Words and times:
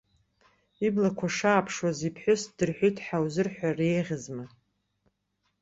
Иблақәа 0.85 1.27
шааԥшуаз, 1.35 1.99
иԥҳәыс 2.07 2.41
ддырҳәит 2.49 2.97
ҳәа 3.05 3.17
узырҳәар 3.25 3.77
еиӷьызма? 3.89 4.45